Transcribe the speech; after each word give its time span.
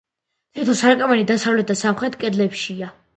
თითო 0.59 0.73
სარკმელი 0.79 1.27
დასავლეთ 1.31 1.69
და 1.73 1.75
სამხრეთ 1.83 2.17
კედლებშია. 2.25 2.89